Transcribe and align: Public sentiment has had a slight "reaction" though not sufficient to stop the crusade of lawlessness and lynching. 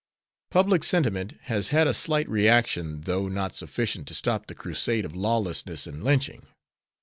Public 0.49 0.83
sentiment 0.83 1.33
has 1.41 1.67
had 1.67 1.85
a 1.85 1.93
slight 1.93 2.27
"reaction" 2.27 3.01
though 3.01 3.27
not 3.29 3.55
sufficient 3.55 4.07
to 4.07 4.15
stop 4.15 4.47
the 4.47 4.55
crusade 4.55 5.05
of 5.05 5.15
lawlessness 5.15 5.85
and 5.85 6.03
lynching. 6.03 6.47